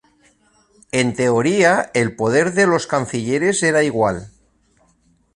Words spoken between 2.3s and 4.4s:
de los Cancilleres era igual.